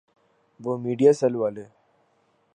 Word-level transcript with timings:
وہ 0.59 0.73
میڈیاسیل 0.83 1.33
والے؟ 1.41 1.65